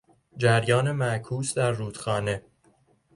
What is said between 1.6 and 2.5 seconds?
رودخانه